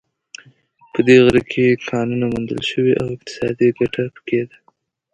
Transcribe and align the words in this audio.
په 0.93 0.99
دې 1.07 1.17
غره 1.23 1.41
کې 1.51 1.81
کانونو 1.89 2.25
موندل 2.33 2.61
شوې 2.71 2.93
او 3.01 3.07
اقتصادي 3.15 3.69
ګټه 3.79 4.03
په 4.13 4.21
کې 4.27 4.41
ده 4.49 4.57